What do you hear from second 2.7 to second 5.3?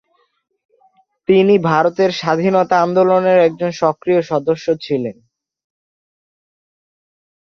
আন্দোলনের একজন সক্রিয় সদস্য ছিলেন।